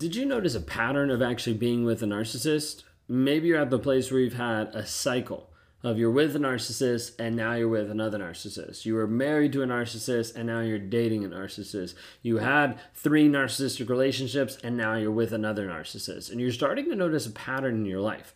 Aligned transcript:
Did 0.00 0.16
you 0.16 0.24
notice 0.24 0.54
a 0.54 0.62
pattern 0.62 1.10
of 1.10 1.20
actually 1.20 1.58
being 1.58 1.84
with 1.84 2.02
a 2.02 2.06
narcissist? 2.06 2.84
Maybe 3.06 3.48
you're 3.48 3.60
at 3.60 3.68
the 3.68 3.78
place 3.78 4.10
where 4.10 4.20
you've 4.20 4.32
had 4.32 4.68
a 4.68 4.86
cycle 4.86 5.50
of 5.82 5.98
you're 5.98 6.10
with 6.10 6.34
a 6.34 6.38
narcissist 6.38 7.12
and 7.18 7.36
now 7.36 7.52
you're 7.52 7.68
with 7.68 7.90
another 7.90 8.18
narcissist. 8.18 8.86
You 8.86 8.94
were 8.94 9.06
married 9.06 9.52
to 9.52 9.62
a 9.62 9.66
narcissist 9.66 10.34
and 10.34 10.46
now 10.46 10.60
you're 10.60 10.78
dating 10.78 11.26
a 11.26 11.28
narcissist. 11.28 11.92
You 12.22 12.38
had 12.38 12.80
three 12.94 13.28
narcissistic 13.28 13.90
relationships 13.90 14.56
and 14.64 14.74
now 14.74 14.94
you're 14.94 15.10
with 15.10 15.34
another 15.34 15.68
narcissist. 15.68 16.30
And 16.30 16.40
you're 16.40 16.50
starting 16.50 16.86
to 16.86 16.96
notice 16.96 17.26
a 17.26 17.32
pattern 17.32 17.74
in 17.74 17.84
your 17.84 18.00
life. 18.00 18.34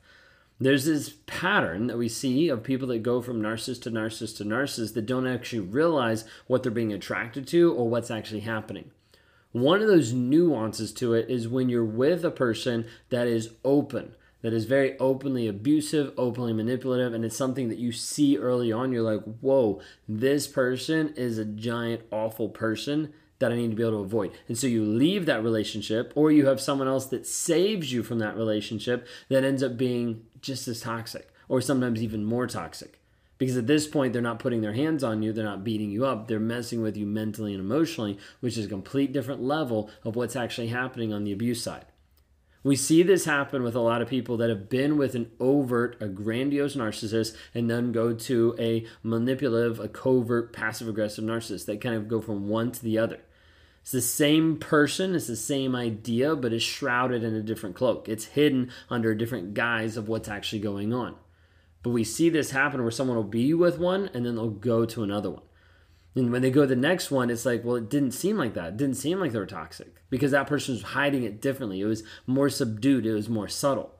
There's 0.60 0.84
this 0.84 1.14
pattern 1.24 1.86
that 1.86 1.96
we 1.96 2.10
see 2.10 2.50
of 2.50 2.62
people 2.62 2.88
that 2.88 2.98
go 2.98 3.22
from 3.22 3.40
narcissist 3.40 3.80
to 3.84 3.90
narcissist 3.90 4.36
to 4.36 4.44
narcissist 4.44 4.92
that 4.92 5.06
don't 5.06 5.26
actually 5.26 5.60
realize 5.60 6.26
what 6.46 6.62
they're 6.62 6.70
being 6.70 6.92
attracted 6.92 7.46
to 7.46 7.72
or 7.72 7.88
what's 7.88 8.10
actually 8.10 8.40
happening. 8.40 8.90
One 9.54 9.80
of 9.80 9.86
those 9.86 10.12
nuances 10.12 10.92
to 10.94 11.14
it 11.14 11.30
is 11.30 11.46
when 11.46 11.68
you're 11.68 11.84
with 11.84 12.24
a 12.24 12.32
person 12.32 12.86
that 13.10 13.28
is 13.28 13.50
open, 13.64 14.16
that 14.42 14.52
is 14.52 14.64
very 14.64 14.98
openly 14.98 15.46
abusive, 15.46 16.12
openly 16.18 16.52
manipulative, 16.52 17.14
and 17.14 17.24
it's 17.24 17.36
something 17.36 17.68
that 17.68 17.78
you 17.78 17.92
see 17.92 18.36
early 18.36 18.72
on. 18.72 18.90
You're 18.90 19.02
like, 19.02 19.22
whoa, 19.22 19.80
this 20.08 20.48
person 20.48 21.14
is 21.16 21.38
a 21.38 21.44
giant, 21.44 22.02
awful 22.10 22.48
person 22.48 23.12
that 23.38 23.52
I 23.52 23.54
need 23.54 23.70
to 23.70 23.76
be 23.76 23.84
able 23.84 23.92
to 23.92 23.98
avoid. 23.98 24.32
And 24.48 24.58
so 24.58 24.66
you 24.66 24.84
leave 24.84 25.24
that 25.26 25.44
relationship, 25.44 26.12
or 26.16 26.32
you 26.32 26.46
have 26.46 26.60
someone 26.60 26.88
else 26.88 27.06
that 27.06 27.24
saves 27.24 27.92
you 27.92 28.02
from 28.02 28.18
that 28.18 28.36
relationship 28.36 29.06
that 29.28 29.44
ends 29.44 29.62
up 29.62 29.76
being 29.76 30.24
just 30.40 30.66
as 30.66 30.80
toxic, 30.80 31.32
or 31.48 31.60
sometimes 31.60 32.02
even 32.02 32.24
more 32.24 32.48
toxic. 32.48 33.00
Because 33.38 33.56
at 33.56 33.66
this 33.66 33.86
point, 33.86 34.12
they're 34.12 34.22
not 34.22 34.38
putting 34.38 34.60
their 34.60 34.74
hands 34.74 35.02
on 35.02 35.22
you, 35.22 35.32
they're 35.32 35.44
not 35.44 35.64
beating 35.64 35.90
you 35.90 36.06
up, 36.06 36.28
they're 36.28 36.38
messing 36.38 36.82
with 36.82 36.96
you 36.96 37.04
mentally 37.04 37.52
and 37.52 37.60
emotionally, 37.60 38.18
which 38.40 38.56
is 38.56 38.66
a 38.66 38.68
complete 38.68 39.12
different 39.12 39.42
level 39.42 39.90
of 40.04 40.16
what's 40.16 40.36
actually 40.36 40.68
happening 40.68 41.12
on 41.12 41.24
the 41.24 41.32
abuse 41.32 41.62
side. 41.62 41.86
We 42.64 42.76
see 42.76 43.02
this 43.02 43.26
happen 43.26 43.62
with 43.62 43.74
a 43.74 43.80
lot 43.80 44.00
of 44.00 44.08
people 44.08 44.38
that 44.38 44.48
have 44.48 44.70
been 44.70 44.96
with 44.96 45.14
an 45.14 45.30
overt, 45.38 45.98
a 46.00 46.08
grandiose 46.08 46.76
narcissist, 46.76 47.36
and 47.54 47.68
then 47.68 47.92
go 47.92 48.14
to 48.14 48.56
a 48.58 48.86
manipulative, 49.02 49.78
a 49.78 49.88
covert, 49.88 50.54
passive 50.54 50.88
aggressive 50.88 51.24
narcissist. 51.24 51.66
They 51.66 51.76
kind 51.76 51.94
of 51.94 52.08
go 52.08 52.22
from 52.22 52.48
one 52.48 52.72
to 52.72 52.82
the 52.82 52.98
other. 52.98 53.20
It's 53.82 53.92
the 53.92 54.00
same 54.00 54.56
person, 54.56 55.14
it's 55.14 55.26
the 55.26 55.36
same 55.36 55.76
idea, 55.76 56.34
but 56.34 56.54
it's 56.54 56.64
shrouded 56.64 57.22
in 57.22 57.34
a 57.34 57.42
different 57.42 57.76
cloak. 57.76 58.08
It's 58.08 58.24
hidden 58.24 58.70
under 58.88 59.10
a 59.10 59.18
different 59.18 59.52
guise 59.52 59.98
of 59.98 60.08
what's 60.08 60.26
actually 60.26 60.60
going 60.60 60.94
on. 60.94 61.16
But 61.84 61.90
we 61.90 62.02
see 62.02 62.30
this 62.30 62.50
happen 62.50 62.80
where 62.82 62.90
someone 62.90 63.16
will 63.16 63.24
be 63.24 63.52
with 63.52 63.78
one 63.78 64.10
and 64.14 64.24
then 64.24 64.34
they'll 64.34 64.48
go 64.48 64.86
to 64.86 65.02
another 65.04 65.30
one. 65.30 65.42
And 66.16 66.32
when 66.32 66.40
they 66.40 66.50
go 66.50 66.62
to 66.62 66.66
the 66.66 66.76
next 66.76 67.10
one, 67.10 67.28
it's 67.28 67.44
like, 67.44 67.62
well, 67.62 67.76
it 67.76 67.90
didn't 67.90 68.12
seem 68.12 68.38
like 68.38 68.54
that. 68.54 68.68
It 68.68 68.76
didn't 68.78 68.96
seem 68.96 69.20
like 69.20 69.32
they 69.32 69.38
were 69.38 69.46
toxic 69.46 69.94
because 70.08 70.30
that 70.30 70.46
person 70.46 70.74
was 70.74 70.82
hiding 70.82 71.24
it 71.24 71.42
differently. 71.42 71.82
It 71.82 71.86
was 71.86 72.02
more 72.26 72.48
subdued, 72.48 73.04
it 73.04 73.12
was 73.12 73.28
more 73.28 73.48
subtle. 73.48 73.92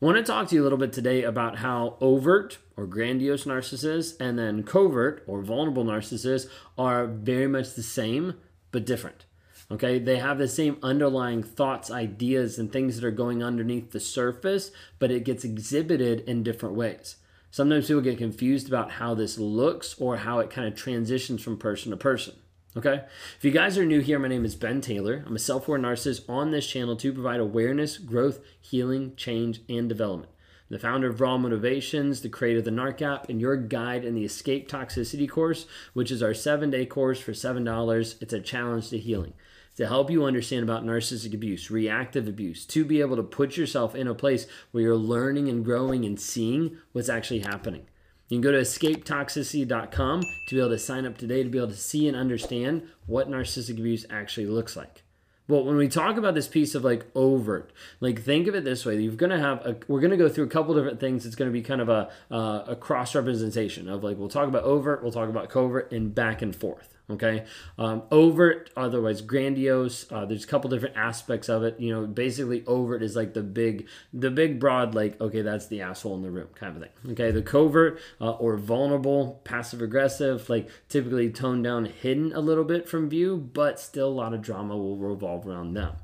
I 0.00 0.04
want 0.04 0.18
to 0.18 0.22
talk 0.22 0.48
to 0.48 0.54
you 0.54 0.60
a 0.60 0.64
little 0.64 0.78
bit 0.78 0.92
today 0.92 1.22
about 1.22 1.58
how 1.58 1.96
overt 2.02 2.58
or 2.76 2.86
grandiose 2.86 3.46
narcissists 3.46 4.14
and 4.20 4.38
then 4.38 4.62
covert 4.62 5.24
or 5.26 5.42
vulnerable 5.42 5.84
narcissists 5.84 6.48
are 6.76 7.06
very 7.06 7.48
much 7.48 7.72
the 7.72 7.82
same 7.82 8.34
but 8.70 8.84
different. 8.84 9.24
Okay, 9.70 9.98
they 9.98 10.16
have 10.16 10.38
the 10.38 10.48
same 10.48 10.78
underlying 10.82 11.42
thoughts, 11.42 11.90
ideas, 11.90 12.58
and 12.58 12.72
things 12.72 12.96
that 12.96 13.06
are 13.06 13.10
going 13.10 13.42
underneath 13.42 13.90
the 13.90 14.00
surface, 14.00 14.70
but 14.98 15.10
it 15.10 15.24
gets 15.24 15.44
exhibited 15.44 16.20
in 16.20 16.42
different 16.42 16.74
ways. 16.74 17.16
Sometimes 17.50 17.86
people 17.86 18.00
get 18.00 18.16
confused 18.16 18.68
about 18.68 18.92
how 18.92 19.14
this 19.14 19.38
looks 19.38 19.94
or 19.98 20.18
how 20.18 20.38
it 20.38 20.48
kind 20.48 20.66
of 20.66 20.74
transitions 20.74 21.42
from 21.42 21.58
person 21.58 21.90
to 21.90 21.98
person. 21.98 22.34
Okay? 22.78 23.04
If 23.36 23.44
you 23.44 23.50
guys 23.50 23.76
are 23.76 23.84
new 23.84 24.00
here, 24.00 24.18
my 24.18 24.28
name 24.28 24.44
is 24.46 24.54
Ben 24.54 24.80
Taylor. 24.80 25.22
I'm 25.26 25.36
a 25.36 25.38
self 25.38 25.68
aware 25.68 25.78
narcissist 25.78 26.28
on 26.30 26.50
this 26.50 26.66
channel 26.66 26.96
to 26.96 27.12
provide 27.12 27.40
awareness, 27.40 27.98
growth, 27.98 28.40
healing, 28.58 29.16
change, 29.16 29.60
and 29.68 29.86
development. 29.88 30.32
The 30.70 30.78
founder 30.78 31.08
of 31.08 31.20
Raw 31.20 31.38
Motivations, 31.38 32.20
the 32.20 32.28
creator 32.28 32.58
of 32.58 32.66
the 32.66 32.70
NARC 32.70 33.00
app, 33.02 33.28
and 33.28 33.40
your 33.40 33.56
guide 33.56 34.04
in 34.04 34.14
the 34.14 34.24
Escape 34.24 34.68
Toxicity 34.68 35.28
course, 35.28 35.66
which 35.94 36.10
is 36.10 36.22
our 36.22 36.34
seven 36.34 36.70
day 36.70 36.86
course 36.86 37.20
for 37.20 37.32
$7. 37.32 38.22
It's 38.22 38.32
a 38.34 38.40
challenge 38.40 38.90
to 38.90 38.98
healing 38.98 39.32
to 39.78 39.86
help 39.86 40.10
you 40.10 40.24
understand 40.24 40.64
about 40.64 40.84
narcissistic 40.84 41.32
abuse, 41.32 41.70
reactive 41.70 42.26
abuse, 42.26 42.66
to 42.66 42.84
be 42.84 43.00
able 43.00 43.14
to 43.14 43.22
put 43.22 43.56
yourself 43.56 43.94
in 43.94 44.08
a 44.08 44.14
place 44.14 44.48
where 44.72 44.82
you're 44.82 44.96
learning 44.96 45.48
and 45.48 45.64
growing 45.64 46.04
and 46.04 46.20
seeing 46.20 46.76
what's 46.90 47.08
actually 47.08 47.38
happening. 47.38 47.86
You 48.28 48.38
can 48.38 48.40
go 48.42 48.50
to 48.50 48.58
escapetoxicity.com 48.58 50.22
to 50.48 50.54
be 50.54 50.58
able 50.58 50.70
to 50.70 50.78
sign 50.80 51.06
up 51.06 51.16
today 51.16 51.44
to 51.44 51.48
be 51.48 51.58
able 51.58 51.68
to 51.68 51.76
see 51.76 52.08
and 52.08 52.16
understand 52.16 52.88
what 53.06 53.30
narcissistic 53.30 53.78
abuse 53.78 54.04
actually 54.10 54.46
looks 54.46 54.76
like. 54.76 55.04
Well, 55.46 55.64
when 55.64 55.76
we 55.76 55.86
talk 55.86 56.16
about 56.16 56.34
this 56.34 56.48
piece 56.48 56.74
of 56.74 56.82
like 56.82 57.06
overt, 57.14 57.72
like 58.00 58.20
think 58.20 58.48
of 58.48 58.56
it 58.56 58.64
this 58.64 58.84
way: 58.84 59.00
you're 59.00 59.14
gonna 59.14 59.38
have 59.38 59.64
a, 59.64 59.76
we're 59.86 60.00
gonna 60.00 60.16
go 60.16 60.28
through 60.28 60.44
a 60.44 60.48
couple 60.48 60.74
different 60.74 61.00
things. 61.00 61.24
It's 61.24 61.36
gonna 61.36 61.52
be 61.52 61.62
kind 61.62 61.80
of 61.80 61.88
a 61.88 62.10
uh, 62.30 62.64
a 62.66 62.76
cross 62.76 63.14
representation 63.14 63.88
of 63.88 64.04
like 64.04 64.18
we'll 64.18 64.28
talk 64.28 64.48
about 64.48 64.64
overt, 64.64 65.02
we'll 65.02 65.12
talk 65.12 65.30
about 65.30 65.48
covert, 65.48 65.90
and 65.90 66.14
back 66.14 66.42
and 66.42 66.54
forth 66.54 66.97
okay? 67.10 67.44
Um, 67.78 68.02
overt 68.10 68.70
otherwise 68.76 69.20
grandiose 69.20 70.10
uh, 70.10 70.24
there's 70.24 70.44
a 70.44 70.46
couple 70.46 70.70
different 70.70 70.96
aspects 70.96 71.48
of 71.48 71.62
it 71.62 71.78
you 71.78 71.92
know 71.92 72.06
basically 72.06 72.64
overt 72.66 73.02
is 73.02 73.16
like 73.16 73.34
the 73.34 73.42
big 73.42 73.86
the 74.12 74.30
big 74.30 74.60
broad 74.60 74.94
like 74.94 75.20
okay 75.20 75.42
that's 75.42 75.66
the 75.66 75.80
asshole 75.80 76.16
in 76.16 76.22
the 76.22 76.30
room 76.30 76.48
kind 76.54 76.76
of 76.76 76.82
thing 76.82 77.12
okay? 77.12 77.30
The 77.30 77.42
covert 77.42 78.00
uh, 78.20 78.32
or 78.32 78.56
vulnerable 78.56 79.40
passive 79.44 79.82
aggressive 79.82 80.48
like 80.48 80.68
typically 80.88 81.30
toned 81.30 81.64
down 81.64 81.86
hidden 81.86 82.32
a 82.32 82.40
little 82.40 82.64
bit 82.64 82.88
from 82.88 83.08
view 83.08 83.36
but 83.36 83.80
still 83.80 84.08
a 84.08 84.10
lot 84.10 84.34
of 84.34 84.42
drama 84.42 84.76
will 84.76 84.96
revolve 84.96 85.46
around 85.46 85.74
them. 85.74 85.96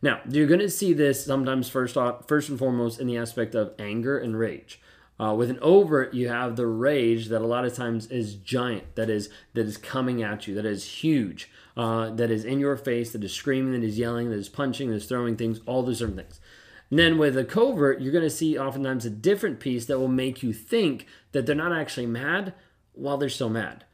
Now 0.00 0.20
you're 0.28 0.46
going 0.46 0.60
to 0.60 0.70
see 0.70 0.92
this 0.92 1.24
sometimes 1.24 1.68
first 1.68 1.96
off, 1.96 2.28
first 2.28 2.48
and 2.48 2.58
foremost 2.58 3.00
in 3.00 3.06
the 3.06 3.16
aspect 3.16 3.54
of 3.54 3.74
anger 3.78 4.18
and 4.18 4.38
rage 4.38 4.80
uh, 5.20 5.34
with 5.34 5.50
an 5.50 5.58
overt, 5.60 6.14
you 6.14 6.28
have 6.28 6.56
the 6.56 6.66
rage 6.66 7.26
that 7.28 7.42
a 7.42 7.46
lot 7.46 7.64
of 7.64 7.74
times 7.74 8.06
is 8.06 8.34
giant, 8.34 8.94
that 8.94 9.10
is 9.10 9.28
that 9.54 9.66
is 9.66 9.76
coming 9.76 10.22
at 10.22 10.46
you, 10.46 10.54
that 10.54 10.64
is 10.64 10.84
huge, 10.84 11.50
uh, 11.76 12.10
that 12.10 12.30
is 12.30 12.44
in 12.44 12.60
your 12.60 12.76
face, 12.76 13.12
that 13.12 13.24
is 13.24 13.32
screaming, 13.32 13.72
that 13.72 13.86
is 13.86 13.98
yelling, 13.98 14.30
that 14.30 14.38
is 14.38 14.48
punching, 14.48 14.90
that 14.90 14.96
is 14.96 15.06
throwing 15.06 15.36
things, 15.36 15.60
all 15.66 15.82
those 15.82 15.98
different 15.98 16.18
things. 16.18 16.40
And 16.90 16.98
then 16.98 17.18
with 17.18 17.36
a 17.36 17.44
covert, 17.44 18.00
you're 18.00 18.12
going 18.12 18.24
to 18.24 18.30
see 18.30 18.56
oftentimes 18.56 19.04
a 19.04 19.10
different 19.10 19.60
piece 19.60 19.86
that 19.86 19.98
will 19.98 20.08
make 20.08 20.42
you 20.42 20.52
think 20.52 21.06
that 21.32 21.44
they're 21.44 21.54
not 21.54 21.76
actually 21.76 22.06
mad 22.06 22.54
while 22.92 23.18
they're 23.18 23.28
still 23.28 23.50
mad. 23.50 23.84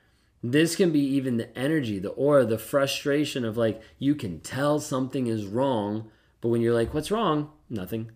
This 0.43 0.77
can 0.77 0.93
be 0.93 1.01
even 1.01 1.39
the 1.39 1.57
energy, 1.59 1.99
the 1.99 2.11
aura, 2.11 2.45
the 2.45 2.59
frustration 2.59 3.47
of 3.47 3.57
like 3.57 3.81
you 3.99 4.15
can 4.15 4.41
tell 4.41 4.79
something 4.79 5.27
is 5.27 5.47
wrong, 5.47 6.11
but 6.43 6.51
when 6.51 6.61
you're 6.61 6.75
like, 6.75 6.93
"What's 6.93 7.11
wrong?" 7.11 7.51
Nothing 7.71 8.11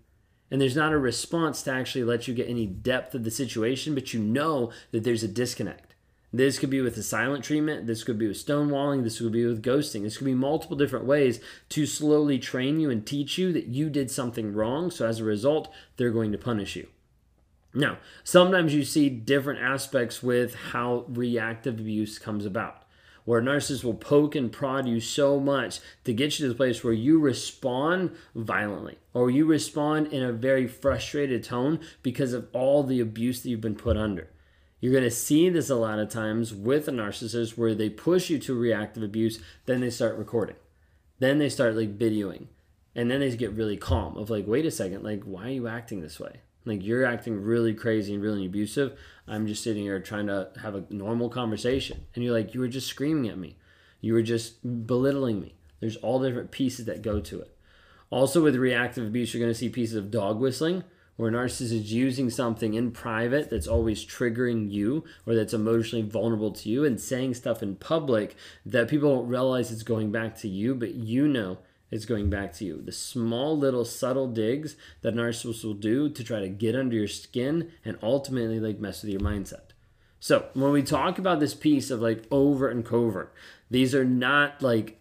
and 0.51 0.61
there's 0.61 0.77
not 0.77 0.93
a 0.93 0.99
response 0.99 1.63
to 1.63 1.73
actually 1.73 2.05
let 2.05 2.27
you 2.27 2.35
get 2.35 2.49
any 2.49 2.67
depth 2.67 3.15
of 3.15 3.25
the 3.25 3.31
situation, 3.31 3.95
but 3.95 4.15
you 4.15 4.21
know 4.21 4.73
that 4.93 5.05
there's 5.05 5.23
a 5.23 5.29
disconnect. 5.29 5.95
This 6.33 6.59
could 6.59 6.69
be 6.69 6.83
with 6.83 6.97
a 6.99 7.03
silent 7.03 7.43
treatment, 7.43 7.87
this 7.87 8.05
could 8.05 8.19
be 8.19 8.29
with 8.29 8.37
stonewalling, 8.37 9.03
this 9.03 9.19
could 9.19 9.33
be 9.33 9.47
with 9.47 9.63
ghosting. 9.63 10.03
This 10.03 10.19
could 10.19 10.27
be 10.27 10.35
multiple 10.35 10.77
different 10.77 11.07
ways 11.07 11.41
to 11.71 11.87
slowly 11.87 12.39
train 12.39 12.81
you 12.81 12.91
and 12.91 13.07
teach 13.07 13.39
you 13.39 13.53
that 13.53 13.67
you 13.67 13.89
did 13.89 14.11
something 14.11 14.53
wrong. 14.55 14.91
So 14.91 15.07
as 15.07 15.21
a 15.21 15.25
result, 15.25 15.73
they're 15.97 16.11
going 16.11 16.33
to 16.33 16.39
punish 16.39 16.77
you. 16.77 16.89
Now, 17.73 17.99
sometimes 18.25 18.75
you 18.75 18.85
see 18.85 19.09
different 19.09 19.61
aspects 19.61 20.23
with 20.23 20.55
how 20.55 21.05
reactive 21.09 21.81
abuse 21.81 22.19
comes 22.19 22.45
about 22.45 22.83
where 23.29 23.41
a 23.41 23.43
narcissist 23.43 23.85
will 23.85 23.93
poke 23.93 24.35
and 24.35 24.51
prod 24.51 24.89
you 24.89 24.99
so 24.99 25.39
much 25.39 25.81
to 26.03 26.15
get 26.15 26.39
you 26.39 26.47
to 26.47 26.49
the 26.49 26.55
place 26.55 26.83
where 26.83 26.95
you 26.95 27.19
respond 27.19 28.11
violently 28.35 28.97
or 29.13 29.29
you 29.29 29.45
respond 29.45 30.07
in 30.07 30.23
a 30.23 30.33
very 30.33 30.67
frustrated 30.67 31.45
tone 31.45 31.79
because 32.03 32.33
of 32.33 32.49
all 32.55 32.83
the 32.83 33.01
abuse 33.01 33.43
that 33.43 33.51
you've 33.51 33.61
been 33.61 33.75
put 33.75 33.99
under. 33.99 34.31
You're 34.81 34.95
going 34.95 35.05
to 35.05 35.11
see 35.11 35.51
this 35.51 35.69
a 35.69 35.75
lot 35.75 35.99
of 35.99 36.09
times 36.09 36.55
with 36.55 36.89
a 36.89 36.91
narcissist 36.91 37.59
where 37.59 37.75
they 37.75 37.91
push 37.91 38.31
you 38.31 38.39
to 38.39 38.59
reactive 38.59 39.03
abuse, 39.03 39.39
then 39.67 39.83
they 39.83 39.91
start 39.91 40.17
recording. 40.17 40.57
Then 41.19 41.37
they 41.37 41.51
start 41.51 41.77
like 41.77 41.99
videoing. 41.99 42.47
And 42.95 43.11
then 43.11 43.21
they 43.21 43.37
get 43.37 43.53
really 43.53 43.77
calm 43.77 44.17
of 44.17 44.31
like, 44.31 44.47
wait 44.47 44.65
a 44.65 44.71
second, 44.71 45.03
like, 45.03 45.25
why 45.25 45.49
are 45.49 45.51
you 45.51 45.69
acting 45.69 46.01
this 46.01 46.19
way? 46.19 46.41
Like 46.69 46.85
you're 46.85 47.05
acting 47.05 47.43
really 47.43 47.75
crazy 47.75 48.15
and 48.15 48.23
really 48.23 48.47
abusive. 48.47 48.99
I'm 49.27 49.47
just 49.47 49.63
sitting 49.63 49.83
here 49.83 50.01
trying 50.01 50.27
to 50.29 50.51
have 50.63 50.75
a 50.75 50.85
normal 50.91 51.29
conversation. 51.29 52.07
And 52.15 52.23
you're 52.23 52.33
like, 52.33 52.55
you 52.55 52.61
were 52.61 52.69
just 52.69 52.87
screaming 52.87 53.31
at 53.31 53.39
me. 53.39 53.57
You 54.01 54.13
were 54.13 54.23
just 54.23 54.87
belittling 54.87 55.41
me. 55.41 55.55
There's 55.81 55.97
all 55.97 56.21
different 56.21 56.51
pieces 56.51 56.87
that 56.87 57.03
go 57.03 57.21
to 57.21 57.41
it. 57.41 57.57
Also, 58.11 58.43
with 58.43 58.57
reactive 58.57 59.07
abuse, 59.07 59.35
you're 59.35 59.41
going 59.41 59.53
to 59.53 59.59
see 59.59 59.69
pieces 59.69 59.97
of 59.97 60.11
dog 60.11 60.41
whistling, 60.41 60.83
where 61.17 61.29
a 61.29 61.33
narcissist 61.33 61.73
is 61.73 61.93
using 61.93 62.31
something 62.31 62.75
in 62.75 62.91
private 62.91 63.51
that's 63.51 63.67
always 63.67 64.05
triggering 64.05 64.71
you 64.71 65.05
or 65.27 65.35
that's 65.35 65.53
emotionally 65.53 66.07
vulnerable 66.07 66.53
to 66.53 66.69
you 66.69 66.85
and 66.85 67.01
saying 67.01 67.35
stuff 67.35 67.63
in 67.63 67.75
public 67.77 68.37
that 68.65 68.89
people 68.89 69.17
don't 69.17 69.29
realize 69.29 69.71
it's 69.71 69.83
going 69.83 70.11
back 70.11 70.37
to 70.37 70.49
you, 70.49 70.75
but 70.75 70.95
you 70.95 71.27
know 71.29 71.59
is 71.91 72.07
going 72.07 72.31
back 72.31 72.53
to 72.55 72.65
you. 72.65 72.83
The 72.83 72.93
small 72.93 73.57
little 73.57 73.85
subtle 73.85 74.29
digs 74.29 74.77
that 75.03 75.15
narcissists 75.15 75.65
will 75.65 75.75
do 75.75 76.09
to 76.09 76.25
try 76.25 76.41
to 76.41 76.49
get 76.49 76.77
under 76.77 76.97
your 76.97 77.09
skin 77.09 77.71
and 77.85 77.99
ultimately 78.03 78.61
like 78.61 78.79
mess 78.79 79.03
with 79.03 79.13
your 79.13 79.21
mindset. 79.21 79.71
So 80.21 80.47
when 80.55 80.73
we 80.73 80.83
talk 80.83 81.19
about 81.19 81.41
this 81.41 81.55
piece 81.55 81.91
of 81.91 82.01
like 82.01 82.27
overt 82.31 82.75
and 82.75 82.85
covert, 82.85 83.33
these 83.71 83.95
are 83.95 84.05
not 84.05 84.63
like 84.63 84.99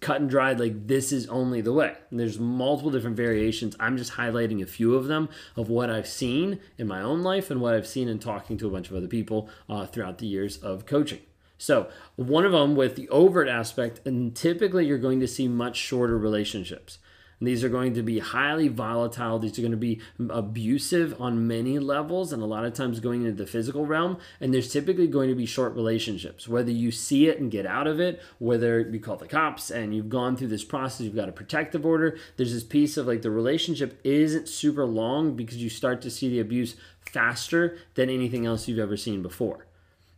cut 0.00 0.20
and 0.20 0.30
dried 0.30 0.60
like 0.60 0.86
this 0.86 1.10
is 1.10 1.26
only 1.26 1.60
the 1.60 1.72
way 1.72 1.96
there's 2.12 2.38
multiple 2.38 2.92
different 2.92 3.16
variations 3.16 3.74
i'm 3.80 3.96
just 3.96 4.12
highlighting 4.12 4.62
a 4.62 4.66
few 4.66 4.94
of 4.94 5.08
them 5.08 5.28
of 5.56 5.68
what 5.68 5.90
i've 5.90 6.06
seen 6.06 6.60
in 6.78 6.86
my 6.86 7.02
own 7.02 7.22
life 7.22 7.50
and 7.50 7.60
what 7.60 7.74
i've 7.74 7.86
seen 7.86 8.08
in 8.08 8.20
talking 8.20 8.56
to 8.56 8.68
a 8.68 8.70
bunch 8.70 8.88
of 8.88 8.96
other 8.96 9.08
people 9.08 9.48
uh, 9.68 9.84
throughout 9.86 10.18
the 10.18 10.26
years 10.26 10.56
of 10.58 10.86
coaching 10.86 11.18
so 11.60 11.88
one 12.16 12.46
of 12.46 12.52
them 12.52 12.74
with 12.74 12.96
the 12.96 13.08
overt 13.10 13.48
aspect 13.48 14.00
and 14.06 14.34
typically 14.34 14.86
you're 14.86 14.98
going 14.98 15.20
to 15.20 15.28
see 15.28 15.46
much 15.46 15.76
shorter 15.76 16.16
relationships 16.16 16.98
And 17.40 17.48
these 17.48 17.64
are 17.64 17.70
going 17.70 17.94
to 17.94 18.02
be 18.02 18.18
highly 18.18 18.68
volatile. 18.68 19.38
These 19.38 19.58
are 19.58 19.62
going 19.62 19.70
to 19.72 19.76
be 19.78 20.00
abusive 20.28 21.18
on 21.20 21.46
many 21.48 21.78
levels 21.78 22.32
and 22.32 22.42
a 22.42 22.46
lot 22.46 22.66
of 22.66 22.74
times 22.74 23.00
going 23.00 23.24
into 23.24 23.42
the 23.42 23.50
physical 23.50 23.86
realm. 23.86 24.18
And 24.40 24.52
there's 24.52 24.70
typically 24.70 25.06
going 25.06 25.30
to 25.30 25.34
be 25.34 25.46
short 25.46 25.74
relationships. 25.74 26.46
Whether 26.46 26.70
you 26.70 26.90
see 26.90 27.28
it 27.28 27.40
and 27.40 27.50
get 27.50 27.64
out 27.64 27.86
of 27.86 27.98
it, 27.98 28.22
whether 28.38 28.80
you 28.80 29.00
call 29.00 29.16
the 29.16 29.26
cops 29.26 29.70
and 29.70 29.94
you've 29.94 30.10
gone 30.10 30.36
through 30.36 30.48
this 30.48 30.64
process, 30.64 31.00
you've 31.00 31.16
got 31.16 31.30
a 31.30 31.32
protective 31.32 31.86
order, 31.86 32.18
there's 32.36 32.52
this 32.52 32.64
piece 32.64 32.98
of 32.98 33.06
like 33.06 33.22
the 33.22 33.30
relationship 33.30 33.98
isn't 34.04 34.46
super 34.46 34.84
long 34.84 35.34
because 35.34 35.56
you 35.56 35.70
start 35.70 36.02
to 36.02 36.10
see 36.10 36.28
the 36.28 36.40
abuse 36.40 36.76
faster 37.00 37.78
than 37.94 38.10
anything 38.10 38.44
else 38.44 38.68
you've 38.68 38.78
ever 38.78 38.98
seen 38.98 39.22
before. 39.22 39.66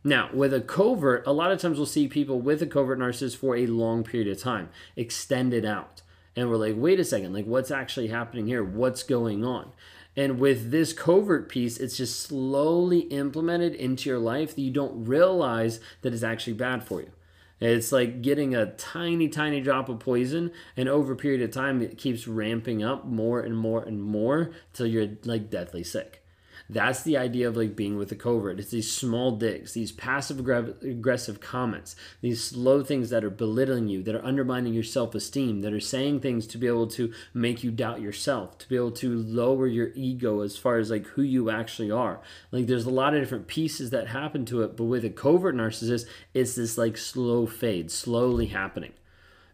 Now, 0.03 0.29
with 0.33 0.53
a 0.53 0.61
covert, 0.61 1.25
a 1.25 1.31
lot 1.31 1.51
of 1.51 1.59
times 1.59 1.77
we'll 1.77 1.85
see 1.85 2.07
people 2.07 2.41
with 2.41 2.61
a 2.61 2.67
covert 2.67 2.99
narcissist 2.99 3.37
for 3.37 3.55
a 3.55 3.67
long 3.67 4.03
period 4.03 4.29
of 4.29 4.41
time, 4.41 4.69
extended 4.95 5.63
out 5.63 6.01
and 6.35 6.49
we're 6.49 6.57
like, 6.57 6.75
wait 6.75 6.99
a 6.99 7.05
second, 7.05 7.33
like 7.33 7.45
what's 7.45 7.71
actually 7.71 8.07
happening 8.07 8.47
here? 8.47 8.63
What's 8.63 9.03
going 9.03 9.45
on? 9.45 9.71
And 10.15 10.39
with 10.39 10.71
this 10.71 10.93
covert 10.93 11.49
piece, 11.49 11.77
it's 11.77 11.97
just 11.97 12.19
slowly 12.19 12.99
implemented 12.99 13.73
into 13.75 14.09
your 14.09 14.19
life 14.19 14.55
that 14.55 14.61
you 14.61 14.71
don't 14.71 15.05
realize 15.05 15.79
that 16.01 16.13
it's 16.13 16.23
actually 16.23 16.53
bad 16.53 16.83
for 16.83 17.01
you. 17.01 17.11
It's 17.59 17.91
like 17.91 18.21
getting 18.21 18.53
a 18.53 18.71
tiny, 18.73 19.29
tiny 19.29 19.61
drop 19.61 19.89
of 19.89 19.99
poison, 19.99 20.51
and 20.75 20.89
over 20.89 21.13
a 21.13 21.15
period 21.15 21.41
of 21.41 21.51
time, 21.51 21.81
it 21.81 21.97
keeps 21.97 22.27
ramping 22.27 22.83
up 22.83 23.05
more 23.05 23.39
and 23.39 23.57
more 23.57 23.81
and 23.81 24.03
more 24.03 24.51
till 24.73 24.85
you're 24.85 25.09
like 25.23 25.49
deathly 25.49 25.83
sick. 25.83 26.22
That's 26.69 27.03
the 27.03 27.17
idea 27.17 27.47
of 27.47 27.57
like 27.57 27.75
being 27.75 27.97
with 27.97 28.09
the 28.09 28.15
covert. 28.15 28.59
It's 28.59 28.71
these 28.71 28.91
small 28.91 29.31
digs, 29.31 29.73
these 29.73 29.91
passive 29.91 30.39
aggressive 30.39 31.41
comments, 31.41 31.95
these 32.21 32.43
slow 32.43 32.83
things 32.83 33.09
that 33.09 33.23
are 33.23 33.29
belittling 33.29 33.89
you, 33.89 34.01
that 34.03 34.15
are 34.15 34.25
undermining 34.25 34.73
your 34.73 34.83
self 34.83 35.13
esteem, 35.13 35.61
that 35.61 35.73
are 35.73 35.79
saying 35.79 36.21
things 36.21 36.47
to 36.47 36.57
be 36.57 36.67
able 36.67 36.87
to 36.87 37.13
make 37.33 37.63
you 37.63 37.71
doubt 37.71 38.01
yourself, 38.01 38.57
to 38.59 38.69
be 38.69 38.75
able 38.75 38.91
to 38.91 39.17
lower 39.17 39.67
your 39.67 39.91
ego 39.93 40.41
as 40.41 40.57
far 40.57 40.77
as 40.77 40.89
like 40.89 41.05
who 41.07 41.21
you 41.21 41.49
actually 41.49 41.91
are. 41.91 42.21
Like 42.51 42.67
there's 42.67 42.85
a 42.85 42.89
lot 42.89 43.13
of 43.13 43.21
different 43.21 43.47
pieces 43.47 43.89
that 43.89 44.07
happen 44.07 44.45
to 44.45 44.63
it, 44.63 44.77
but 44.77 44.85
with 44.85 45.03
a 45.03 45.09
covert 45.09 45.55
narcissist, 45.55 46.05
it's 46.33 46.55
this 46.55 46.77
like 46.77 46.97
slow 46.97 47.45
fade, 47.45 47.91
slowly 47.91 48.47
happening. 48.47 48.93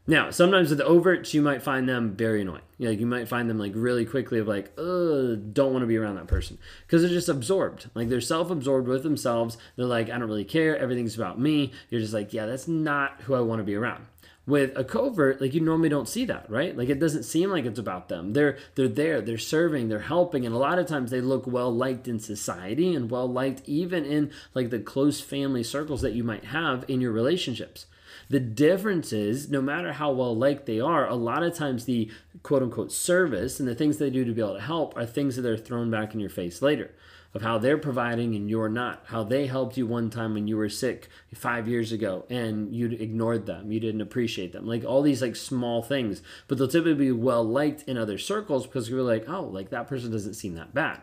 Now, 0.09 0.31
sometimes 0.31 0.69
with 0.69 0.79
the 0.79 0.85
overts, 0.85 1.35
you 1.35 1.41
might 1.43 1.61
find 1.61 1.87
them 1.87 2.15
very 2.15 2.41
annoying. 2.41 2.63
You, 2.79 2.85
know, 2.85 2.91
you 2.91 3.05
might 3.05 3.27
find 3.27 3.47
them 3.47 3.59
like 3.59 3.73
really 3.75 4.05
quickly 4.05 4.39
of 4.39 4.47
like, 4.47 4.71
ugh, 4.75 5.53
don't 5.53 5.71
want 5.71 5.83
to 5.83 5.87
be 5.87 5.97
around 5.97 6.15
that 6.15 6.25
person 6.25 6.57
because 6.87 7.03
they're 7.03 7.11
just 7.11 7.29
absorbed. 7.29 7.91
Like 7.93 8.09
they're 8.09 8.19
self-absorbed 8.19 8.87
with 8.87 9.03
themselves. 9.03 9.55
They're 9.75 9.85
like, 9.85 10.09
I 10.09 10.17
don't 10.17 10.27
really 10.27 10.45
care. 10.45 10.75
Everything's 10.75 11.15
about 11.15 11.39
me. 11.39 11.71
You're 11.91 12.01
just 12.01 12.11
like, 12.15 12.33
yeah, 12.33 12.47
that's 12.47 12.67
not 12.67 13.21
who 13.21 13.35
I 13.35 13.41
want 13.41 13.59
to 13.59 13.63
be 13.63 13.75
around. 13.75 14.07
With 14.47 14.75
a 14.75 14.83
covert, 14.83 15.41
like 15.41 15.53
you 15.53 15.61
normally 15.61 15.89
don't 15.89 16.09
see 16.09 16.25
that, 16.25 16.49
right? 16.49 16.75
Like 16.75 16.89
it 16.89 16.97
doesn't 16.97 17.21
seem 17.21 17.51
like 17.51 17.65
it's 17.65 17.77
about 17.77 18.09
them. 18.09 18.33
They're 18.33 18.57
they're 18.73 18.87
there, 18.87 19.21
they're 19.21 19.37
serving, 19.37 19.89
they're 19.89 19.99
helping, 19.99 20.43
and 20.43 20.55
a 20.55 20.57
lot 20.57 20.79
of 20.79 20.87
times 20.87 21.11
they 21.11 21.21
look 21.21 21.45
well 21.45 21.71
liked 21.71 22.07
in 22.07 22.19
society 22.19 22.95
and 22.95 23.11
well 23.11 23.31
liked 23.31 23.61
even 23.69 24.05
in 24.05 24.31
like 24.55 24.71
the 24.71 24.79
close 24.79 25.21
family 25.21 25.61
circles 25.61 26.01
that 26.01 26.13
you 26.13 26.23
might 26.23 26.45
have 26.45 26.83
in 26.87 26.99
your 26.99 27.11
relationships. 27.11 27.85
The 28.29 28.39
difference 28.39 29.13
is, 29.13 29.49
no 29.49 29.61
matter 29.61 29.93
how 29.93 30.11
well 30.11 30.35
liked 30.35 30.65
they 30.65 30.79
are, 30.79 31.07
a 31.07 31.15
lot 31.15 31.43
of 31.43 31.53
times 31.53 31.85
the 31.85 32.11
quote 32.43 32.63
unquote 32.63 32.91
service 32.91 33.59
and 33.59 33.67
the 33.67 33.75
things 33.75 33.97
they 33.97 34.09
do 34.09 34.25
to 34.25 34.33
be 34.33 34.41
able 34.41 34.55
to 34.55 34.61
help 34.61 34.95
are 34.97 35.05
things 35.05 35.35
that 35.35 35.45
are 35.45 35.57
thrown 35.57 35.89
back 35.89 36.13
in 36.13 36.19
your 36.19 36.29
face 36.29 36.61
later 36.61 36.91
of 37.33 37.41
how 37.43 37.57
they're 37.57 37.77
providing 37.77 38.35
and 38.35 38.49
you're 38.49 38.69
not. 38.69 39.03
How 39.07 39.23
they 39.23 39.45
helped 39.45 39.77
you 39.77 39.85
one 39.85 40.09
time 40.09 40.33
when 40.33 40.47
you 40.47 40.57
were 40.57 40.69
sick 40.69 41.09
five 41.33 41.67
years 41.67 41.91
ago 41.91 42.25
and 42.29 42.73
you 42.73 42.87
ignored 42.89 43.45
them, 43.45 43.71
you 43.71 43.79
didn't 43.79 44.01
appreciate 44.01 44.51
them. 44.51 44.65
Like 44.65 44.83
all 44.83 45.01
these 45.01 45.21
like 45.21 45.35
small 45.35 45.83
things, 45.83 46.21
but 46.47 46.57
they'll 46.57 46.67
typically 46.67 46.93
be 46.95 47.11
well 47.11 47.43
liked 47.43 47.83
in 47.83 47.97
other 47.97 48.17
circles 48.17 48.65
because 48.65 48.89
you're 48.89 49.03
like, 49.03 49.29
oh, 49.29 49.43
like 49.43 49.69
that 49.69 49.87
person 49.87 50.11
doesn't 50.11 50.33
seem 50.33 50.55
that 50.55 50.73
bad. 50.73 51.01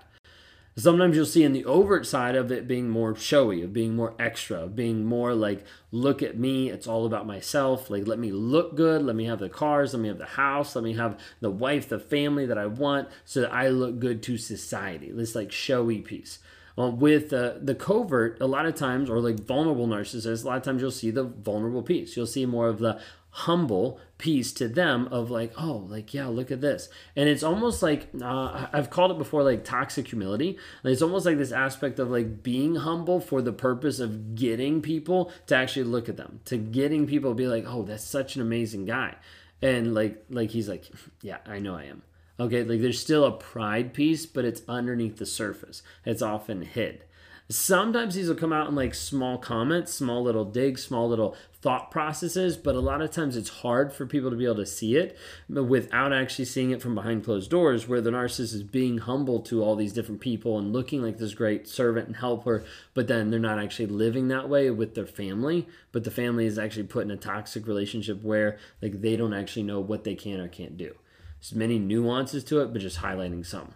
Sometimes 0.78 1.16
you'll 1.16 1.24
see 1.24 1.42
in 1.42 1.54
the 1.54 1.64
overt 1.64 2.06
side 2.06 2.36
of 2.36 2.52
it 2.52 2.68
being 2.68 2.90
more 2.90 3.16
showy, 3.16 3.62
of 3.62 3.72
being 3.72 3.96
more 3.96 4.14
extra, 4.18 4.64
of 4.64 4.76
being 4.76 5.06
more 5.06 5.34
like, 5.34 5.64
look 5.90 6.22
at 6.22 6.36
me, 6.36 6.68
it's 6.68 6.86
all 6.86 7.06
about 7.06 7.26
myself. 7.26 7.88
Like, 7.88 8.06
let 8.06 8.18
me 8.18 8.30
look 8.30 8.76
good, 8.76 9.02
let 9.02 9.16
me 9.16 9.24
have 9.24 9.38
the 9.38 9.48
cars, 9.48 9.94
let 9.94 10.02
me 10.02 10.08
have 10.08 10.18
the 10.18 10.26
house, 10.26 10.76
let 10.76 10.84
me 10.84 10.92
have 10.92 11.18
the 11.40 11.50
wife, 11.50 11.88
the 11.88 11.98
family 11.98 12.44
that 12.44 12.58
I 12.58 12.66
want, 12.66 13.08
so 13.24 13.40
that 13.40 13.54
I 13.54 13.68
look 13.68 13.98
good 13.98 14.22
to 14.24 14.36
society. 14.36 15.10
This 15.10 15.34
like 15.34 15.50
showy 15.50 16.02
piece. 16.02 16.40
Well, 16.76 16.92
with 16.92 17.32
uh, 17.32 17.54
the 17.58 17.74
covert, 17.74 18.38
a 18.42 18.46
lot 18.46 18.66
of 18.66 18.74
times, 18.74 19.08
or 19.08 19.18
like 19.18 19.40
vulnerable 19.40 19.88
narcissists, 19.88 20.44
a 20.44 20.46
lot 20.46 20.58
of 20.58 20.62
times 20.62 20.82
you'll 20.82 20.90
see 20.90 21.10
the 21.10 21.24
vulnerable 21.24 21.82
piece. 21.82 22.18
You'll 22.18 22.26
see 22.26 22.44
more 22.44 22.68
of 22.68 22.80
the 22.80 23.00
humble 23.40 24.00
piece 24.16 24.50
to 24.50 24.66
them 24.66 25.06
of 25.08 25.30
like 25.30 25.52
oh 25.58 25.84
like 25.90 26.14
yeah 26.14 26.26
look 26.26 26.50
at 26.50 26.62
this. 26.62 26.88
And 27.14 27.28
it's 27.28 27.42
almost 27.42 27.82
like 27.82 28.08
uh, 28.22 28.66
i've 28.72 28.88
called 28.88 29.10
it 29.10 29.18
before 29.18 29.42
like 29.42 29.62
toxic 29.62 30.08
humility. 30.08 30.56
It's 30.82 31.02
almost 31.02 31.26
like 31.26 31.36
this 31.36 31.52
aspect 31.52 31.98
of 31.98 32.10
like 32.10 32.42
being 32.42 32.76
humble 32.76 33.20
for 33.20 33.42
the 33.42 33.52
purpose 33.52 34.00
of 34.00 34.34
getting 34.34 34.80
people 34.80 35.30
to 35.48 35.54
actually 35.54 35.84
look 35.84 36.08
at 36.08 36.16
them 36.16 36.40
to 36.46 36.56
getting 36.56 37.06
people 37.06 37.32
to 37.32 37.34
be 37.34 37.46
like 37.46 37.64
oh 37.66 37.82
that's 37.82 38.04
such 38.04 38.36
an 38.36 38.42
amazing 38.42 38.86
guy. 38.86 39.16
And 39.60 39.92
like 39.94 40.24
like 40.30 40.50
he's 40.50 40.68
like 40.68 40.86
yeah 41.20 41.38
i 41.44 41.58
know 41.58 41.74
i 41.74 41.84
am. 41.84 42.04
Okay? 42.40 42.64
Like 42.64 42.80
there's 42.80 43.00
still 43.00 43.26
a 43.26 43.32
pride 43.32 43.92
piece 43.92 44.24
but 44.24 44.46
it's 44.46 44.62
underneath 44.66 45.18
the 45.18 45.26
surface. 45.26 45.82
It's 46.06 46.22
often 46.22 46.62
hid 46.62 47.04
Sometimes 47.48 48.16
these 48.16 48.28
will 48.28 48.34
come 48.34 48.52
out 48.52 48.68
in 48.68 48.74
like 48.74 48.92
small 48.92 49.38
comments, 49.38 49.94
small 49.94 50.20
little 50.20 50.44
digs, 50.44 50.82
small 50.82 51.08
little 51.08 51.36
thought 51.62 51.92
processes, 51.92 52.56
but 52.56 52.74
a 52.74 52.80
lot 52.80 53.00
of 53.00 53.12
times 53.12 53.36
it's 53.36 53.60
hard 53.60 53.92
for 53.92 54.04
people 54.04 54.30
to 54.30 54.36
be 54.36 54.44
able 54.44 54.56
to 54.56 54.66
see 54.66 54.96
it 54.96 55.16
without 55.48 56.12
actually 56.12 56.44
seeing 56.44 56.72
it 56.72 56.82
from 56.82 56.96
behind 56.96 57.24
closed 57.24 57.48
doors, 57.48 57.86
where 57.86 58.00
the 58.00 58.10
narcissist 58.10 58.52
is 58.52 58.62
being 58.64 58.98
humble 58.98 59.40
to 59.40 59.62
all 59.62 59.76
these 59.76 59.92
different 59.92 60.20
people 60.20 60.58
and 60.58 60.72
looking 60.72 61.00
like 61.02 61.18
this 61.18 61.34
great 61.34 61.68
servant 61.68 62.08
and 62.08 62.16
helper, 62.16 62.64
but 62.94 63.06
then 63.06 63.30
they're 63.30 63.38
not 63.38 63.60
actually 63.60 63.86
living 63.86 64.26
that 64.26 64.48
way 64.48 64.68
with 64.68 64.96
their 64.96 65.06
family. 65.06 65.68
But 65.92 66.02
the 66.02 66.10
family 66.10 66.46
is 66.46 66.58
actually 66.58 66.88
put 66.88 67.04
in 67.04 67.12
a 67.12 67.16
toxic 67.16 67.68
relationship 67.68 68.22
where 68.22 68.58
like 68.82 69.02
they 69.02 69.14
don't 69.14 69.34
actually 69.34 69.62
know 69.62 69.78
what 69.78 70.02
they 70.02 70.16
can 70.16 70.40
or 70.40 70.48
can't 70.48 70.76
do. 70.76 70.96
There's 71.38 71.54
many 71.54 71.78
nuances 71.78 72.42
to 72.44 72.60
it, 72.60 72.72
but 72.72 72.82
just 72.82 72.98
highlighting 72.98 73.46
some. 73.46 73.74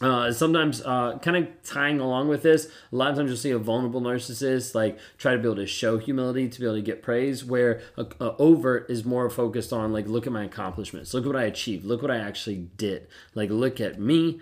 Uh, 0.00 0.30
sometimes, 0.30 0.80
uh, 0.82 1.18
kind 1.18 1.36
of 1.36 1.48
tying 1.64 1.98
along 1.98 2.28
with 2.28 2.42
this, 2.42 2.68
a 2.92 2.96
lot 2.96 3.10
of 3.10 3.16
times 3.16 3.30
you'll 3.30 3.36
see 3.36 3.50
a 3.50 3.58
vulnerable 3.58 4.00
narcissist 4.00 4.74
like 4.74 4.96
try 5.16 5.32
to 5.32 5.38
be 5.38 5.44
able 5.44 5.56
to 5.56 5.66
show 5.66 5.98
humility 5.98 6.48
to 6.48 6.60
be 6.60 6.66
able 6.66 6.76
to 6.76 6.82
get 6.82 7.02
praise, 7.02 7.44
where 7.44 7.80
a, 7.96 8.06
a 8.20 8.36
overt 8.38 8.88
is 8.88 9.04
more 9.04 9.28
focused 9.28 9.72
on 9.72 9.92
like, 9.92 10.06
look 10.06 10.26
at 10.26 10.32
my 10.32 10.44
accomplishments, 10.44 11.12
look 11.14 11.24
at 11.24 11.26
what 11.26 11.36
I 11.36 11.44
achieved, 11.44 11.84
look 11.84 12.00
what 12.00 12.12
I 12.12 12.18
actually 12.18 12.68
did, 12.76 13.08
like 13.34 13.50
look 13.50 13.80
at 13.80 14.00
me. 14.00 14.40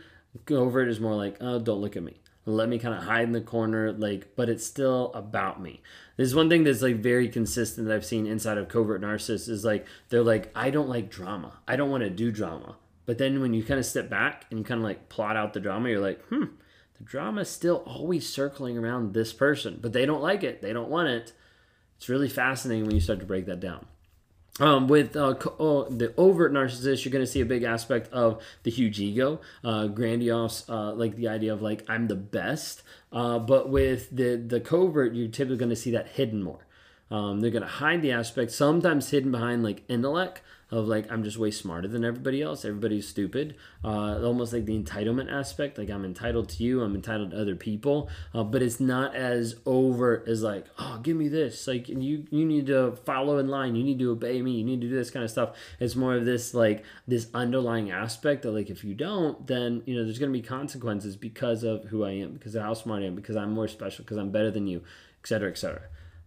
Overt 0.51 0.89
is 0.89 1.01
more 1.01 1.15
like, 1.15 1.39
oh, 1.41 1.59
don't 1.59 1.81
look 1.81 1.97
at 1.97 2.03
me. 2.03 2.21
Let 2.45 2.69
me 2.69 2.79
kind 2.79 2.95
of 2.95 3.05
hide 3.05 3.25
in 3.25 3.33
the 3.33 3.41
corner, 3.41 3.91
like, 3.91 4.37
but 4.37 4.51
it's 4.51 4.65
still 4.65 5.11
about 5.15 5.61
me. 5.61 5.81
There's 6.19 6.35
one 6.35 6.51
thing 6.51 6.65
that's 6.65 6.83
like 6.83 6.97
very 6.97 7.29
consistent 7.29 7.89
that 7.89 7.95
I've 7.95 8.05
seen 8.05 8.27
inside 8.27 8.59
of 8.59 8.69
covert 8.69 9.01
narcissists 9.01 9.49
is 9.49 9.65
like 9.65 9.87
they're 10.11 10.23
like, 10.23 10.53
I 10.55 10.69
don't 10.69 10.89
like 10.89 11.11
drama. 11.11 11.55
I 11.67 11.77
don't 11.77 11.91
want 11.91 12.05
to 12.05 12.11
do 12.11 12.31
drama 12.31 12.77
but 13.07 13.19
then 13.19 13.41
when 13.41 13.55
you 13.55 13.63
kind 13.63 13.81
of 13.81 13.87
step 13.87 14.11
back 14.11 14.45
and 14.51 14.67
kind 14.67 14.81
of 14.81 14.85
like 14.85 15.09
plot 15.09 15.37
out 15.37 15.53
the 15.53 15.61
drama, 15.61 15.89
you're 15.89 16.01
like, 16.01 16.21
hmm, 16.25 16.45
the 16.99 17.05
drama 17.05 17.43
is 17.43 17.51
still 17.51 17.85
always 17.87 18.29
circling 18.29 18.77
around 18.77 19.15
this 19.15 19.33
person, 19.33 19.79
but 19.81 19.93
they 19.93 20.05
don't 20.05 20.23
like 20.23 20.43
it. 20.43 20.61
They 20.61 20.73
don't 20.73 20.91
want 20.91 21.09
it. 21.09 21.33
It's 21.97 22.09
really 22.09 22.29
fascinating 22.29 22.85
when 22.85 22.95
you 22.95 23.01
start 23.01 23.21
to 23.21 23.27
break 23.27 23.47
that 23.47 23.61
down. 23.61 23.87
Um, 24.59 24.89
with 24.89 25.17
uh, 25.17 25.35
oh, 25.59 25.85
the 25.85 26.15
overt 26.17 26.53
narcissist, 26.53 27.05
you're 27.05 27.13
going 27.13 27.25
to 27.25 27.31
see 27.31 27.43
a 27.43 27.47
big 27.47 27.63
aspect 27.63 28.11
of 28.13 28.43
the 28.63 28.71
huge 28.71 28.99
ego, 28.99 29.41
uh, 29.63 29.87
grandiose, 29.87 30.69
uh, 30.69 30.95
like 30.95 31.17
the 31.17 31.29
idea 31.29 31.53
of 31.53 31.61
like 31.61 31.85
I'm 31.91 32.09
the 32.09 32.17
best. 32.17 32.83
Uh, 33.13 33.39
but 33.39 33.69
with 33.69 34.17
the 34.17 34.37
the 34.37 34.61
covert, 34.61 35.15
you're 35.15 35.29
typically 35.29 35.59
going 35.59 35.71
to 35.71 35.77
see 35.77 35.91
that 35.91 36.09
hidden 36.09 36.43
more. 36.43 36.67
Um, 37.11 37.41
they're 37.41 37.51
going 37.51 37.63
to 37.63 37.69
hide 37.69 38.01
the 38.01 38.13
aspect, 38.13 38.51
sometimes 38.51 39.11
hidden 39.11 39.31
behind 39.31 39.63
like 39.63 39.83
intellect, 39.89 40.41
of 40.71 40.89
like 40.89 41.11
I'm 41.13 41.23
just 41.23 41.39
way 41.39 41.51
smarter 41.51 41.87
than 41.87 42.05
everybody 42.05 42.43
else. 42.43 42.65
Everybody's 42.65 43.07
stupid. 43.07 43.55
Uh, 43.85 44.21
almost 44.23 44.53
like 44.53 44.65
the 44.65 44.79
entitlement 44.79 45.33
aspect. 45.33 45.79
Like 45.79 45.91
I'm 45.91 46.05
entitled 46.05 46.49
to 46.51 46.65
you. 46.65 46.83
I'm 46.83 46.95
entitled 46.95 47.31
to 47.31 47.41
other 47.41 47.55
people. 47.55 48.09
Uh, 48.35 48.43
but 48.43 48.63
it's 48.63 48.81
not 48.81 49.15
as 49.15 49.57
overt 49.65 50.27
as 50.27 50.43
like, 50.43 50.67
oh, 50.79 50.99
give 51.03 51.17
me 51.17 51.29
this. 51.29 51.67
Like 51.69 51.89
you 51.89 52.25
you 52.31 52.45
need 52.45 52.67
to 52.67 52.97
follow 53.05 53.39
in 53.39 53.49
line. 53.49 53.77
You 53.77 53.85
need 53.85 54.01
to 54.01 54.11
obey 54.11 54.43
me. 54.43 54.53
You 54.53 54.65
need 54.65 54.81
to 54.81 54.89
do 54.89 54.95
this 54.95 55.11
kind 55.11 55.25
of 55.25 55.31
stuff. 55.31 55.57
It's 55.79 55.95
more 55.95 56.15
of 56.15 56.25
this 56.25 56.53
like 56.53 56.85
this 57.07 57.29
underlying 57.33 57.93
aspect 57.93 58.43
that 58.43 58.51
like 58.51 58.69
if 58.69 58.83
you 58.83 58.95
don't, 58.95 59.47
then 59.47 59.83
you 59.87 59.95
know 59.95 60.05
there's 60.05 60.19
gonna 60.19 60.33
be 60.33 60.43
consequences 60.43 61.17
because 61.17 61.63
of 61.63 61.85
who 61.85 62.05
I 62.05 62.13
am, 62.13 62.33
because 62.33 62.57
of 62.57 62.63
how 62.63 62.75
smart 62.75 63.03
I 63.03 63.07
am, 63.07 63.15
because 63.15 63.37
I'm 63.37 63.53
more 63.53 63.69
special, 63.69 64.05
because 64.05 64.17
I'm 64.17 64.31
better 64.31 64.51
than 64.51 64.67
you, 64.67 64.83
et 65.23 65.29
cetera, 65.29 65.49
et 65.49 65.53
etc. 65.53 65.83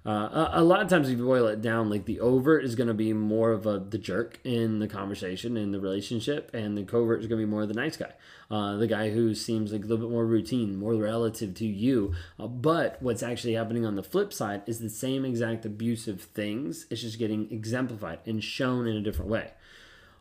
Uh, 0.06 0.50
a, 0.54 0.64
lot 0.64 0.82
of 0.82 0.88
times, 0.88 1.10
if 1.10 1.18
you 1.18 1.26
boil 1.26 1.46
it 1.48 1.62
down, 1.62 1.90
like 1.90 2.06
the 2.06 2.22
overt 2.22 2.64
is 2.64 2.76
going 2.76 2.88
to 2.88 2.94
be 2.94 3.12
more 3.12 3.52
of 3.52 3.66
a 3.66 3.80
the 3.80 3.98
jerk 3.98 4.40
in 4.46 4.80
the 4.80 4.88
conversation 4.88 5.58
in 5.58 5.72
the 5.72 5.80
relationship, 5.80 6.50
and 6.54 6.78
the 6.78 6.84
covert 6.84 7.20
is 7.20 7.28
going 7.28 7.40
to 7.40 7.46
be 7.46 7.52
more 7.52 7.64
of 7.64 7.68
the 7.68 7.74
nice 7.74 7.98
guy, 7.98 8.14
uh, 8.50 8.78
the 8.78 8.88
guy 8.88 9.10
who 9.10 9.36
seems 9.36 9.74
like 9.74 9.82
a 9.84 9.86
little 9.86 10.08
bit 10.08 10.12
more 10.12 10.26
routine, 10.26 10.78
more 10.78 10.96
relative 10.96 11.54
to 11.54 11.66
you. 11.66 12.14
Uh, 12.40 12.48
but 12.48 12.98
what's 13.02 13.22
actually 13.22 13.54
happening 13.54 13.86
on 13.86 13.96
the 13.96 14.04
flip 14.04 14.32
side 14.32 14.62
is 14.68 14.80
the 14.80 14.90
same 14.90 15.26
exact 15.26 15.66
abusive 15.66 16.22
things. 16.22 16.86
It's 16.90 17.02
just 17.02 17.20
getting 17.20 17.52
exemplified 17.52 18.20
and 18.26 18.42
shown 18.42 18.88
in 18.88 18.96
a 18.96 19.02
different 19.02 19.30
way. 19.30 19.52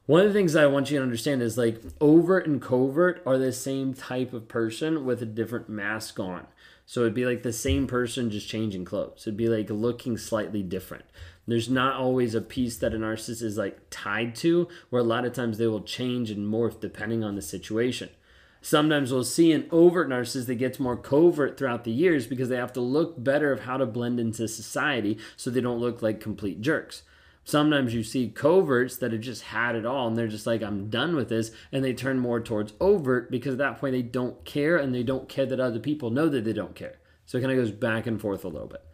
One 0.07 0.23
of 0.23 0.29
the 0.29 0.33
things 0.33 0.57
I 0.57 0.67
want 0.67 0.91
you 0.91 0.97
to 0.97 1.03
understand 1.03 1.41
is 1.41 1.57
like 1.57 1.83
overt 2.01 2.47
and 2.47 2.61
covert 2.61 3.23
are 3.25 3.39
the 3.39 3.53
same 3.53 3.95
type 3.95 4.33
of 4.33 4.49
person 4.49 5.05
with 5.05 5.23
a 5.23 5.27
different 5.27 5.69
mask 5.69 6.19
on. 6.19 6.47
So 6.91 7.03
it'd 7.03 7.13
be 7.13 7.27
like 7.27 7.43
the 7.43 7.53
same 7.53 7.87
person 7.87 8.31
just 8.31 8.49
changing 8.49 8.87
clothes. 8.87 9.25
It'd 9.25 9.37
be 9.37 9.51
like 9.51 9.69
looking 9.69 10.17
slightly 10.17 10.63
different. 10.63 11.05
There's 11.47 11.69
not 11.69 11.97
always 11.97 12.35
a 12.35 12.41
piece 12.41 12.79
that 12.79 12.95
a 12.95 12.97
narcissist 12.97 13.43
is 13.43 13.59
like 13.59 13.79
tied 13.91 14.35
to, 14.37 14.69
where 14.89 15.03
a 15.03 15.05
lot 15.05 15.27
of 15.27 15.35
times 15.35 15.59
they 15.59 15.67
will 15.67 15.83
change 15.83 16.31
and 16.31 16.51
morph 16.51 16.81
depending 16.81 17.23
on 17.23 17.35
the 17.35 17.43
situation. 17.43 18.09
Sometimes 18.63 19.13
we'll 19.13 19.25
see 19.25 19.53
an 19.53 19.69
overt 19.71 20.09
narcissist 20.09 20.47
that 20.47 20.55
gets 20.55 20.81
more 20.81 20.97
covert 20.97 21.59
throughout 21.59 21.85
the 21.85 21.91
years 21.91 22.27
because 22.27 22.49
they 22.49 22.57
have 22.57 22.73
to 22.73 22.81
look 22.81 23.23
better 23.23 23.53
of 23.53 23.61
how 23.61 23.77
to 23.77 23.85
blend 23.85 24.19
into 24.19 24.49
society 24.49 25.19
so 25.37 25.51
they 25.51 25.61
don't 25.61 25.81
look 25.81 26.01
like 26.01 26.21
complete 26.21 26.63
jerks. 26.63 27.03
Sometimes 27.49 27.95
you 27.95 28.03
see 28.03 28.29
coverts 28.29 28.99
that 28.99 29.13
have 29.13 29.23
just 29.23 29.45
had 29.45 29.75
it 29.75 29.87
all 29.87 30.07
and 30.07 30.19
they're 30.19 30.29
just 30.29 30.47
like, 30.47 30.63
I'm 30.63 30.91
done 30.91 31.17
with 31.17 31.31
this. 31.31 31.51
And 31.73 31.83
they 31.83 31.95
turn 31.95 32.19
more 32.19 32.41
towards 32.41 32.75
overt 32.79 33.31
because 33.31 33.55
at 33.55 33.59
that 33.59 33.81
point 33.81 33.95
they 33.95 34.03
don't 34.03 34.45
care 34.45 34.77
and 34.77 34.95
they 34.95 35.03
don't 35.03 35.31
care 35.31 35.47
that 35.47 35.59
other 35.59 35.79
people 35.79 36.11
know 36.11 36.29
that 36.29 36.45
they 36.45 36.53
don't 36.53 36.75
care. 36.75 36.99
So 37.25 37.39
it 37.39 37.41
kind 37.41 37.51
of 37.51 37.57
goes 37.57 37.71
back 37.71 38.07
and 38.07 38.21
forth 38.21 38.45
a 38.45 38.49
little 38.49 38.69
bit. 38.69 38.85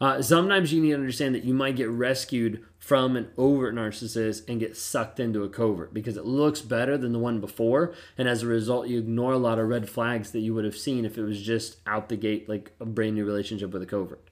Uh, 0.00 0.20
sometimes 0.20 0.72
you 0.72 0.82
need 0.82 0.88
to 0.88 0.96
understand 0.96 1.36
that 1.36 1.44
you 1.44 1.54
might 1.54 1.76
get 1.76 1.88
rescued 1.88 2.64
from 2.80 3.14
an 3.14 3.30
overt 3.38 3.76
narcissist 3.76 4.48
and 4.48 4.58
get 4.58 4.76
sucked 4.76 5.20
into 5.20 5.44
a 5.44 5.48
covert 5.48 5.94
because 5.94 6.16
it 6.16 6.24
looks 6.24 6.62
better 6.62 6.98
than 6.98 7.12
the 7.12 7.18
one 7.20 7.40
before. 7.40 7.94
And 8.18 8.26
as 8.26 8.42
a 8.42 8.48
result, 8.48 8.88
you 8.88 8.98
ignore 8.98 9.34
a 9.34 9.38
lot 9.38 9.60
of 9.60 9.68
red 9.68 9.88
flags 9.88 10.32
that 10.32 10.40
you 10.40 10.52
would 10.54 10.64
have 10.64 10.76
seen 10.76 11.04
if 11.04 11.16
it 11.16 11.22
was 11.22 11.40
just 11.40 11.76
out 11.86 12.08
the 12.08 12.16
gate, 12.16 12.48
like 12.48 12.72
a 12.80 12.86
brand 12.86 13.14
new 13.14 13.24
relationship 13.24 13.70
with 13.70 13.82
a 13.82 13.86
covert 13.86 14.30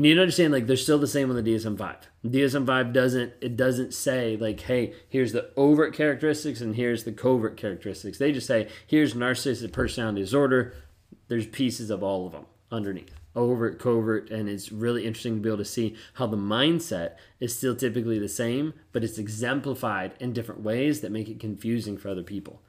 you 0.00 0.04
need 0.04 0.14
to 0.14 0.22
understand 0.22 0.50
like 0.50 0.66
they're 0.66 0.78
still 0.78 0.98
the 0.98 1.06
same 1.06 1.28
on 1.28 1.36
the 1.36 1.42
DSM-5. 1.42 1.96
DSM-5 2.24 2.94
doesn't 2.94 3.34
it 3.42 3.54
doesn't 3.54 3.92
say 3.92 4.34
like 4.38 4.60
hey 4.60 4.94
here's 5.10 5.32
the 5.32 5.50
overt 5.58 5.94
characteristics 5.94 6.62
and 6.62 6.74
here's 6.74 7.04
the 7.04 7.12
covert 7.12 7.58
characteristics. 7.58 8.16
They 8.16 8.32
just 8.32 8.46
say 8.46 8.68
here's 8.86 9.12
narcissistic 9.12 9.72
personality 9.72 10.22
disorder. 10.22 10.72
There's 11.28 11.46
pieces 11.46 11.90
of 11.90 12.02
all 12.02 12.24
of 12.24 12.32
them 12.32 12.46
underneath 12.72 13.14
overt, 13.36 13.78
covert, 13.78 14.30
and 14.30 14.48
it's 14.48 14.72
really 14.72 15.04
interesting 15.06 15.36
to 15.36 15.40
be 15.42 15.50
able 15.50 15.58
to 15.58 15.64
see 15.66 15.94
how 16.14 16.26
the 16.26 16.36
mindset 16.36 17.16
is 17.38 17.54
still 17.54 17.76
typically 17.76 18.18
the 18.18 18.28
same, 18.28 18.72
but 18.92 19.04
it's 19.04 19.18
exemplified 19.18 20.14
in 20.18 20.32
different 20.32 20.62
ways 20.62 21.02
that 21.02 21.12
make 21.12 21.28
it 21.28 21.38
confusing 21.38 21.98
for 21.98 22.08
other 22.08 22.22
people. 22.22 22.62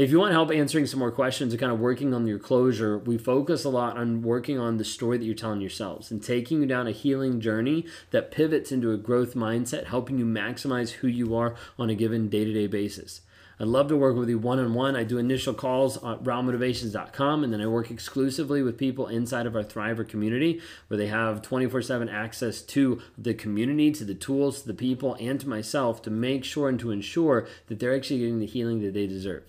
If 0.00 0.10
you 0.10 0.18
want 0.18 0.32
help 0.32 0.50
answering 0.50 0.86
some 0.86 0.98
more 0.98 1.10
questions 1.10 1.52
and 1.52 1.60
kind 1.60 1.70
of 1.70 1.78
working 1.78 2.14
on 2.14 2.26
your 2.26 2.38
closure, 2.38 2.96
we 2.96 3.18
focus 3.18 3.66
a 3.66 3.68
lot 3.68 3.98
on 3.98 4.22
working 4.22 4.58
on 4.58 4.78
the 4.78 4.84
story 4.84 5.18
that 5.18 5.26
you're 5.26 5.34
telling 5.34 5.60
yourselves 5.60 6.10
and 6.10 6.22
taking 6.22 6.62
you 6.62 6.66
down 6.66 6.86
a 6.86 6.90
healing 6.90 7.38
journey 7.38 7.84
that 8.10 8.30
pivots 8.30 8.72
into 8.72 8.92
a 8.92 8.96
growth 8.96 9.34
mindset, 9.34 9.88
helping 9.88 10.18
you 10.18 10.24
maximize 10.24 10.92
who 10.92 11.06
you 11.06 11.36
are 11.36 11.54
on 11.78 11.90
a 11.90 11.94
given 11.94 12.30
day 12.30 12.46
to 12.46 12.52
day 12.54 12.66
basis. 12.66 13.20
I'd 13.58 13.68
love 13.68 13.88
to 13.88 13.96
work 13.98 14.16
with 14.16 14.30
you 14.30 14.38
one 14.38 14.58
on 14.58 14.72
one. 14.72 14.96
I 14.96 15.04
do 15.04 15.18
initial 15.18 15.52
calls 15.52 15.98
at 15.98 16.24
rawmotivations.com, 16.24 17.44
and 17.44 17.52
then 17.52 17.60
I 17.60 17.66
work 17.66 17.90
exclusively 17.90 18.62
with 18.62 18.78
people 18.78 19.06
inside 19.06 19.44
of 19.44 19.54
our 19.54 19.62
Thriver 19.62 20.08
community 20.08 20.62
where 20.88 20.96
they 20.96 21.08
have 21.08 21.42
24 21.42 21.82
7 21.82 22.08
access 22.08 22.62
to 22.62 23.02
the 23.18 23.34
community, 23.34 23.90
to 23.90 24.06
the 24.06 24.14
tools, 24.14 24.62
to 24.62 24.68
the 24.68 24.72
people, 24.72 25.14
and 25.20 25.38
to 25.40 25.46
myself 25.46 26.00
to 26.00 26.10
make 26.10 26.42
sure 26.42 26.70
and 26.70 26.80
to 26.80 26.90
ensure 26.90 27.46
that 27.66 27.78
they're 27.78 27.94
actually 27.94 28.20
getting 28.20 28.40
the 28.40 28.46
healing 28.46 28.80
that 28.80 28.94
they 28.94 29.06
deserve. 29.06 29.42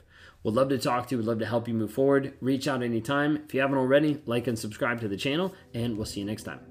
Would 0.43 0.55
love 0.55 0.69
to 0.69 0.77
talk 0.77 1.07
to 1.07 1.15
you. 1.15 1.19
We'd 1.19 1.27
love 1.27 1.39
to 1.39 1.45
help 1.45 1.67
you 1.67 1.73
move 1.73 1.91
forward. 1.91 2.33
Reach 2.41 2.67
out 2.67 2.81
anytime. 2.81 3.43
If 3.45 3.53
you 3.53 3.61
haven't 3.61 3.77
already, 3.77 4.21
like 4.25 4.47
and 4.47 4.57
subscribe 4.57 4.99
to 5.01 5.07
the 5.07 5.17
channel, 5.17 5.53
and 5.73 5.97
we'll 5.97 6.05
see 6.05 6.19
you 6.19 6.25
next 6.25 6.43
time. 6.43 6.70